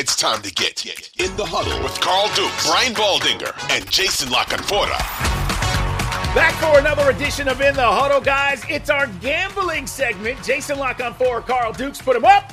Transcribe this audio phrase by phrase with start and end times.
[0.00, 4.44] It's time to get in the huddle with Carl Dukes, Brian Baldinger, and Jason La
[4.44, 4.96] Canfora.
[6.34, 8.64] Back for another edition of In the Huddle, guys.
[8.70, 10.42] It's our gambling segment.
[10.42, 12.50] Jason La Canfora, Carl Dukes, put him up.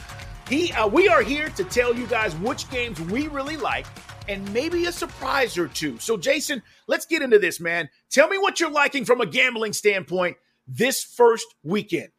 [0.49, 3.85] He, uh, we are here to tell you guys which games we really like
[4.27, 5.97] and maybe a surprise or two.
[5.99, 7.87] So, Jason, let's get into this, man.
[8.11, 10.35] Tell me what you're liking from a gambling standpoint
[10.67, 12.09] this first weekend.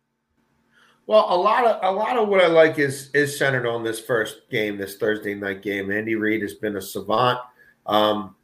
[1.09, 3.99] Well, a lot of a lot of what I like is is centered on this
[3.99, 5.91] first game, this Thursday night game.
[5.91, 7.39] Andy Reid has been a savant
[7.87, 8.37] um,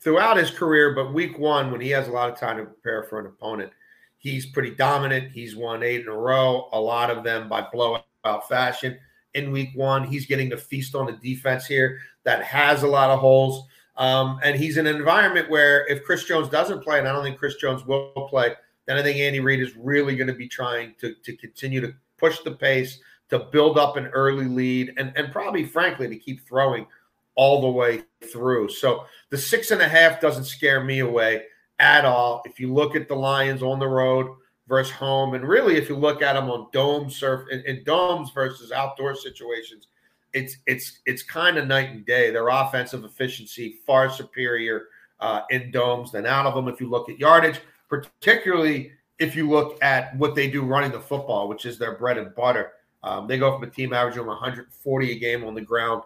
[0.00, 3.04] throughout his career, but week one, when he has a lot of time to prepare
[3.04, 3.70] for an opponent,
[4.18, 5.30] he's pretty dominant.
[5.30, 8.98] He's won eight in a row, a lot of them by blowout fashion.
[9.34, 13.10] In week one, he's getting to feast on a defense here that has a lot
[13.10, 13.68] of holes.
[13.96, 17.22] Um, and he's in an environment where if Chris Jones doesn't play, and I don't
[17.22, 18.56] think Chris Jones will play,
[18.92, 21.94] then I think Andy Reid is really going to be trying to, to continue to
[22.18, 26.46] push the pace, to build up an early lead, and, and probably, frankly, to keep
[26.46, 26.86] throwing
[27.34, 28.68] all the way through.
[28.68, 31.44] So the six and a half doesn't scare me away
[31.78, 32.42] at all.
[32.44, 34.36] If you look at the Lions on the road
[34.68, 38.30] versus home, and really if you look at them on dome surf in, in domes
[38.30, 39.88] versus outdoor situations,
[40.34, 42.30] it's it's it's kind of night and day.
[42.30, 44.88] Their offensive efficiency far superior
[45.20, 46.68] uh, in domes than out of them.
[46.68, 47.60] If you look at yardage,
[47.92, 52.16] particularly if you look at what they do running the football, which is their bread
[52.16, 52.72] and butter.
[53.02, 56.02] Um, they go from a team averaging 140 a game on the ground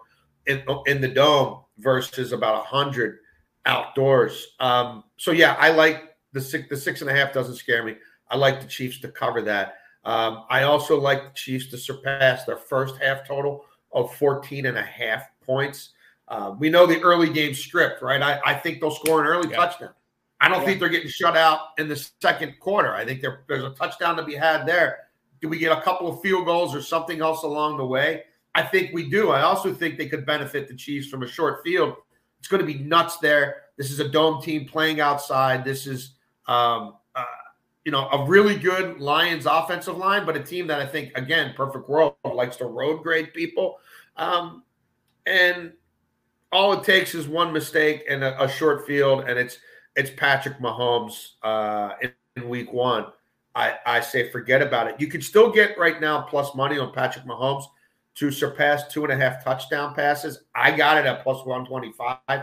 [0.47, 3.19] in, in the dome versus about 100
[3.67, 4.49] outdoors.
[4.59, 6.69] Um, so yeah, I like the six.
[6.69, 7.95] The six and a half doesn't scare me.
[8.31, 9.77] I like the Chiefs to cover that.
[10.05, 14.77] Um, I also like the Chiefs to surpass their first half total of 14 and
[14.77, 15.91] a half points.
[16.27, 18.21] Uh, we know the early game script, right?
[18.21, 19.57] I, I think they'll score an early yeah.
[19.57, 19.91] touchdown.
[20.41, 20.67] I don't yeah.
[20.67, 22.95] think they're getting shut out in the second quarter.
[22.95, 24.99] I think there's a touchdown to be had there.
[25.41, 28.25] Do we get a couple of field goals or something else along the way?
[28.55, 29.31] I think we do.
[29.31, 31.95] I also think they could benefit the Chiefs from a short field.
[32.39, 33.63] It's going to be nuts there.
[33.77, 35.65] This is a dome team playing outside.
[35.65, 36.15] This is,
[36.47, 37.25] um, uh,
[37.85, 41.55] you know, a really good Lions offensive line, but a team that I think, again,
[41.57, 43.79] perfect world likes to road grade people.
[44.17, 44.65] Um,
[45.27, 45.73] and
[46.53, 49.59] all it takes is one mistake and a, a short field, and it's
[49.97, 51.95] it's Patrick Mahomes uh,
[52.37, 53.07] in, week one,
[53.55, 55.01] I, I say forget about it.
[55.01, 57.65] You can still get right now plus money on Patrick Mahomes
[58.17, 60.43] to surpass two and a half touchdown passes.
[60.55, 62.43] I got it at plus 125.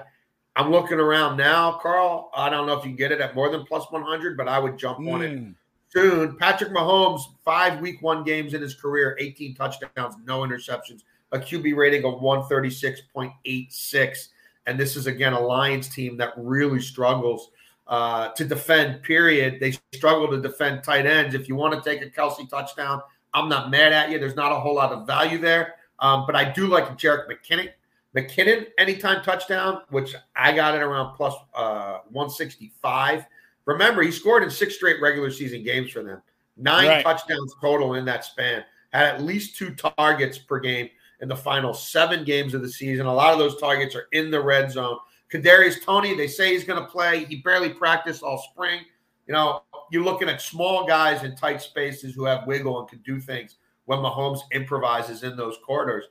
[0.56, 2.30] I'm looking around now, Carl.
[2.36, 4.60] I don't know if you can get it at more than plus 100, but I
[4.60, 5.14] would jump mm.
[5.14, 5.52] on it hmm.
[5.90, 6.38] soon.
[6.38, 11.76] Patrick Mahomes, five week one games in his career, 18 touchdowns, no interceptions, a QB
[11.76, 14.28] rating of 136.86.
[14.66, 17.52] And this is again a Lions team that really struggles
[17.88, 19.04] uh, to defend.
[19.04, 19.60] Period.
[19.60, 21.36] They struggle to defend tight ends.
[21.36, 23.02] If you want to take a Kelce touchdown,
[23.34, 24.20] I'm not mad at you.
[24.20, 27.70] There's not a whole lot of value there, um, but I do like Jerick McKinnon.
[28.16, 33.26] McKinnon anytime touchdown, which I got it around plus, uh, 165.
[33.66, 36.22] Remember, he scored in six straight regular season games for them.
[36.58, 37.04] Nine right.
[37.04, 38.64] touchdowns total in that span.
[38.92, 40.90] Had at least two targets per game
[41.24, 43.06] in the final seven games of the season.
[43.06, 44.98] A lot of those targets are in the red zone.
[45.32, 47.24] Kadarius Toney, they say he's going to play.
[47.24, 48.82] He barely practiced all spring.
[49.26, 53.00] You know, you're looking at small guys in tight spaces who have wiggle and can
[53.06, 56.04] do things when Mahomes improvises in those corridors.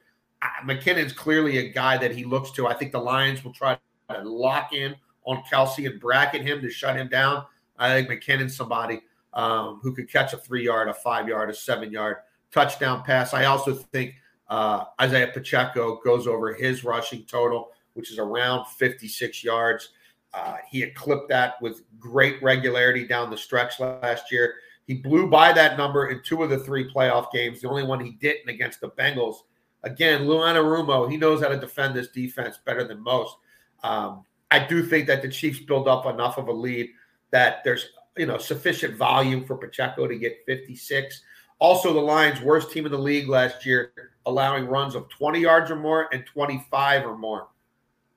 [0.64, 2.66] McKinnon's clearly a guy that he looks to.
[2.66, 3.78] I think the Lions will try
[4.08, 7.44] to lock in on Kelce and bracket him to shut him down.
[7.78, 9.02] I think McKinnon's somebody
[9.34, 12.16] um, who could catch a three yard, a five yard, a seven yard
[12.50, 13.34] touchdown pass.
[13.34, 14.14] I also think
[14.52, 19.88] uh, Isaiah Pacheco goes over his rushing total, which is around 56 yards.
[20.34, 24.56] Uh, he had clipped that with great regularity down the stretch last year.
[24.86, 27.62] He blew by that number in two of the three playoff games.
[27.62, 29.36] The only one he didn't against the Bengals.
[29.84, 33.34] Again, Lou Anarumo, he knows how to defend this defense better than most.
[33.82, 36.90] Um, I do think that the Chiefs build up enough of a lead
[37.30, 37.86] that there's
[38.18, 41.22] you know sufficient volume for Pacheco to get 56.
[41.58, 43.92] Also, the Lions, worst team in the league last year,
[44.26, 47.48] allowing runs of 20 yards or more and 25 or more.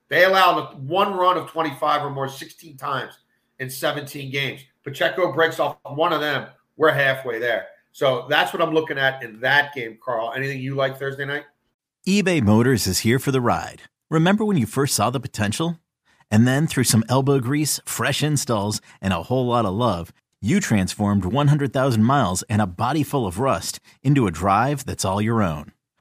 [0.09, 3.13] They allowed one run of 25 or more 16 times
[3.59, 4.61] in 17 games.
[4.83, 6.47] Pacheco breaks off one of them.
[6.77, 7.67] We're halfway there.
[7.91, 10.33] So that's what I'm looking at in that game, Carl.
[10.35, 11.45] Anything you like Thursday night?
[12.07, 13.81] eBay Motors is here for the ride.
[14.11, 15.79] Remember when you first saw the potential?
[16.29, 20.11] And then through some elbow grease, fresh installs, and a whole lot of love,
[20.41, 25.21] you transformed 100,000 miles and a body full of rust into a drive that's all
[25.21, 25.71] your own.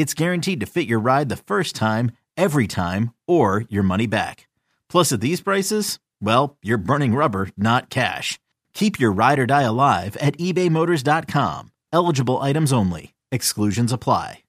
[0.00, 4.48] it's guaranteed to fit your ride the first time, every time, or your money back.
[4.88, 8.38] Plus, at these prices, well, you're burning rubber, not cash.
[8.72, 11.70] Keep your ride or die alive at ebaymotors.com.
[11.92, 13.14] Eligible items only.
[13.30, 14.42] Exclusions apply.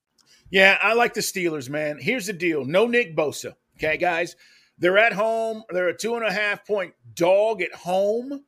[0.50, 1.98] Yeah, I like the Steelers, man.
[2.00, 3.56] Here's the deal no Nick Bosa.
[3.78, 4.36] Okay, guys.
[4.78, 5.64] They're at home.
[5.70, 8.44] They're a two and a half point dog at home.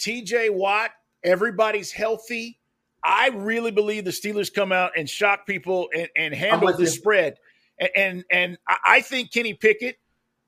[0.00, 0.90] TJ Watt,
[1.22, 2.57] everybody's healthy.
[3.02, 6.88] I really believe the Steelers come out and shock people and, and handle the you.
[6.88, 7.38] spread.
[7.78, 9.98] And, and and I think Kenny Pickett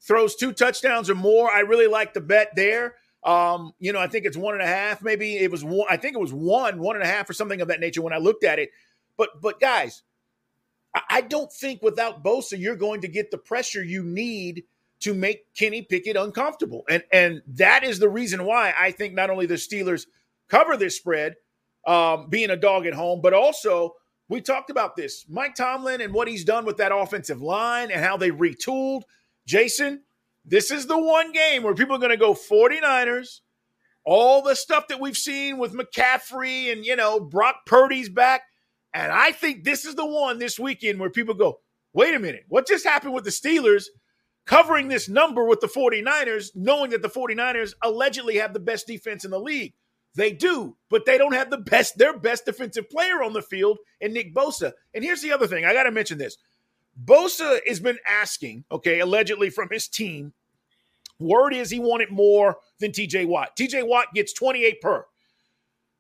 [0.01, 1.51] throws two touchdowns or more.
[1.51, 2.97] I really like the bet there.
[3.23, 5.03] Um, you know, I think it's one and a half.
[5.03, 5.87] Maybe it was one.
[5.91, 8.13] I think it was one, one and a half, or something of that nature when
[8.13, 8.71] I looked at it.
[9.17, 10.03] But but guys,
[11.09, 14.65] I don't think without Bosa you're going to get the pressure you need
[15.01, 16.85] to make Kenny Pickett uncomfortable.
[16.89, 20.07] And and that is the reason why I think not only the Steelers
[20.49, 21.37] cover this spread,
[21.87, 23.95] um, being a dog at home, but also
[24.31, 25.25] we talked about this.
[25.29, 29.03] Mike Tomlin and what he's done with that offensive line and how they retooled.
[29.45, 30.03] Jason,
[30.45, 33.41] this is the one game where people are going to go 49ers.
[34.05, 38.43] All the stuff that we've seen with McCaffrey and, you know, Brock Purdy's back.
[38.95, 41.61] And I think this is the one this weekend where people go,
[41.93, 43.87] wait a minute, what just happened with the Steelers
[44.47, 49.25] covering this number with the 49ers, knowing that the 49ers allegedly have the best defense
[49.25, 49.75] in the league?
[50.17, 53.79] They do, but they don't have the best, their best defensive player on the field
[54.01, 54.73] in Nick Bosa.
[54.93, 56.37] And here's the other thing I got to mention this.
[57.03, 60.33] Bosa has been asking, okay, allegedly from his team.
[61.19, 63.57] Word is he wanted more than TJ Watt.
[63.57, 65.07] TJ Watt gets 28 per.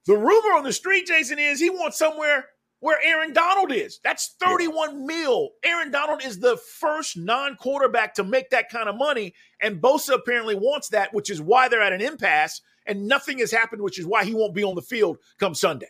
[0.06, 2.46] The rumor on the street, Jason, is he wants somewhere
[2.80, 4.00] where Aaron Donald is.
[4.02, 5.50] That's 31 mil.
[5.64, 10.54] Aaron Donald is the first non-quarterback to make that kind of money, and Bosa apparently
[10.54, 14.06] wants that, which is why they're at an impasse, and nothing has happened, which is
[14.06, 15.88] why he won't be on the field come Sunday.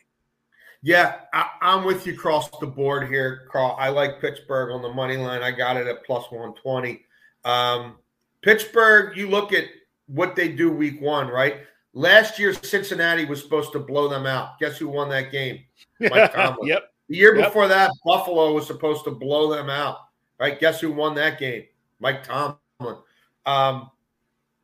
[0.83, 3.77] Yeah, I, am with you across the board here, Carl.
[3.79, 5.43] I like Pittsburgh on the money line.
[5.43, 7.05] I got it at plus 120.
[7.45, 7.97] Um,
[8.43, 9.65] Pittsburgh, you look at
[10.07, 11.59] what they do week one, right?
[11.93, 14.59] Last year, Cincinnati was supposed to blow them out.
[14.61, 15.61] Guess who won that game?
[15.99, 16.69] Mike Tomlin.
[16.69, 16.93] yep.
[17.09, 17.49] The year yep.
[17.49, 19.99] before that, Buffalo was supposed to blow them out.
[20.39, 20.59] Right?
[20.59, 21.65] Guess who won that game?
[21.99, 22.97] Mike Tomlin.
[23.45, 23.91] Um,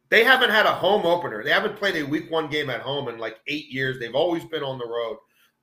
[0.09, 1.43] they haven't had a home opener.
[1.43, 3.99] They haven't played a week one game at home in like eight years.
[3.99, 5.17] They've always been on the road.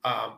[0.03, 0.33] Um,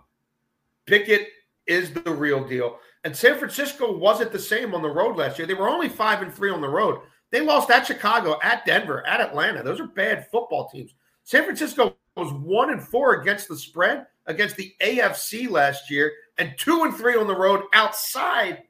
[0.86, 1.30] Pickett
[1.66, 2.78] is the real deal.
[3.04, 5.48] And San Francisco wasn't the same on the road last year.
[5.48, 7.00] They were only five and three on the road.
[7.32, 9.64] They lost at Chicago, at Denver, at Atlanta.
[9.64, 10.94] Those are bad football teams.
[11.26, 16.54] San Francisco was one and four against the spread against the AFC last year, and
[16.58, 18.64] two and three on the road outside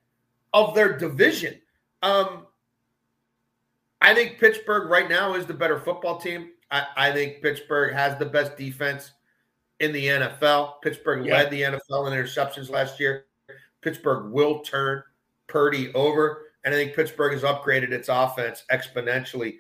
[0.54, 1.60] of their division.
[2.02, 2.48] Um,
[4.02, 6.50] I think Pittsburgh right now is the better football team.
[6.72, 9.12] I, I think Pittsburgh has the best defense
[9.80, 10.82] in the NFL.
[10.82, 11.34] Pittsburgh yeah.
[11.34, 13.26] led the NFL in interceptions last year.
[13.82, 15.04] Pittsburgh will turn
[15.48, 19.58] Purdy over, and I think Pittsburgh has upgraded its offense exponentially.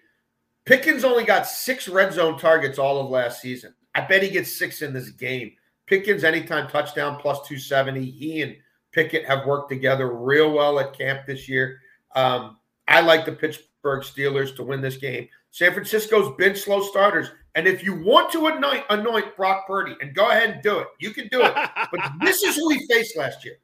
[0.65, 3.73] Pickens only got six red zone targets all of last season.
[3.93, 5.53] I bet he gets six in this game.
[5.85, 8.03] Pickens anytime touchdown plus 270.
[8.03, 8.55] He and
[8.91, 11.79] Pickett have worked together real well at camp this year.
[12.15, 12.57] Um,
[12.87, 15.27] I like the Pittsburgh Steelers to win this game.
[15.51, 17.29] San Francisco's been slow starters.
[17.53, 20.87] And if you want to anoint, anoint Brock Purdy, and go ahead and do it,
[20.99, 21.53] you can do it.
[21.91, 23.55] but this is who he faced last year.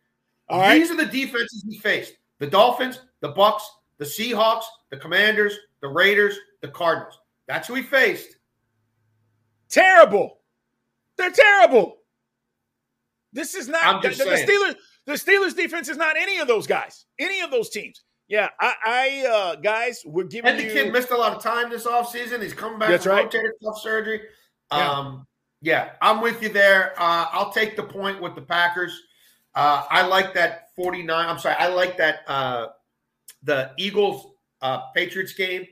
[0.47, 3.63] All These are the defenses he faced: the Dolphins, the Bucs,
[3.97, 7.19] the Seahawks, the Commanders, the Raiders, the Cardinals.
[7.47, 8.37] That's who he faced.
[9.69, 10.39] Terrible.
[11.17, 11.97] They're terrible.
[13.33, 14.75] This is not the, the, Steelers.
[15.05, 18.03] The Steelers defense is not any of those guys, any of those teams.
[18.27, 20.49] Yeah, I, I uh, guys, we're giving.
[20.49, 20.71] And the you...
[20.71, 22.41] kid missed a lot of time this offseason.
[22.41, 23.29] He's coming back That's from right.
[23.29, 24.21] rotator cuff surgery.
[24.71, 24.89] Yeah.
[24.89, 25.27] Um,
[25.61, 26.93] Yeah, I'm with you there.
[26.97, 28.99] Uh, I'll take the point with the Packers.
[29.53, 31.27] Uh, I like that 49.
[31.27, 31.55] I'm sorry.
[31.55, 32.67] I like that uh,
[33.43, 35.67] the Eagles uh, Patriots game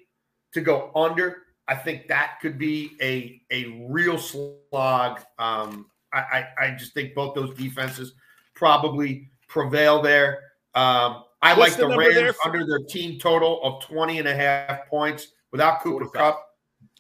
[0.54, 1.44] to go under.
[1.68, 5.22] I think that could be a a real slog.
[5.38, 8.14] Um, I, I, I just think both those defenses
[8.56, 10.40] probably prevail there.
[10.74, 14.28] Um, I What's like the, the Rams for- under their team total of 20 and
[14.28, 16.46] a half points without Cooper Kupp.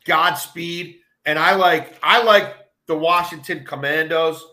[0.05, 0.97] Godspeed.
[1.25, 2.55] And I like I like
[2.87, 4.43] the Washington Commandos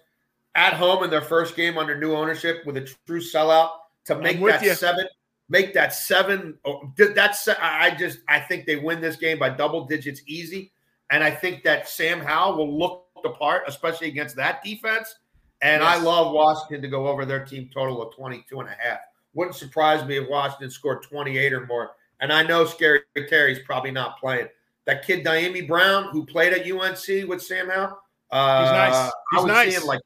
[0.54, 3.70] at home in their first game under new ownership with a true sellout
[4.06, 4.74] to make that you.
[4.74, 5.06] seven
[5.48, 6.58] make that seven
[6.96, 10.72] that's I just I think they win this game by double digits easy
[11.10, 15.16] and I think that Sam Howell will look the part especially against that defense
[15.62, 15.98] and yes.
[15.98, 19.00] I love Washington to go over their team total of 22 and a half
[19.34, 23.90] wouldn't surprise me if Washington scored 28 or more and I know Scary Terry's probably
[23.90, 24.48] not playing
[24.86, 28.00] that kid Dyami Brown, who played at UNC with Sam Howell.
[28.30, 29.12] Uh, He's nice.
[29.32, 29.74] He's I was nice.
[29.74, 30.00] seeing like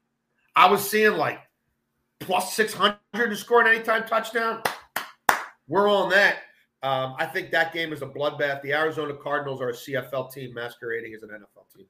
[0.56, 1.38] I was seeing like
[2.18, 4.62] plus six hundred to score an anytime touchdown.
[5.70, 6.38] We're on that.
[6.82, 8.60] Um, I think that game is a bloodbath.
[8.62, 11.86] The Arizona Cardinals are a CFL team masquerading as an NFL team.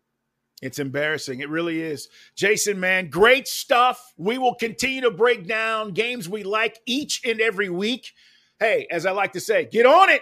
[0.60, 1.40] It's embarrassing.
[1.40, 2.08] It really is.
[2.36, 4.12] Jason, man, great stuff.
[4.18, 8.12] We will continue to break down games we like each and every week.
[8.58, 10.20] Hey, as I like to say, get on it.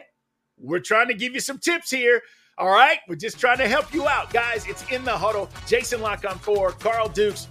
[0.57, 2.23] We're trying to give you some tips here.
[2.59, 4.67] All right, we're just trying to help you out, guys.
[4.69, 5.51] It's in the huddle.
[5.67, 7.49] Jason La Canfora, Carl Dukes.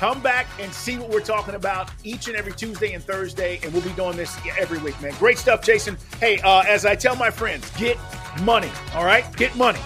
[0.00, 3.70] Come back and see what we're talking about each and every Tuesday and Thursday, and
[3.70, 5.12] we'll be doing this every week, man.
[5.18, 5.98] Great stuff, Jason.
[6.18, 7.98] Hey, uh, as I tell my friends, get
[8.40, 8.70] money.
[8.94, 9.78] All right, get money.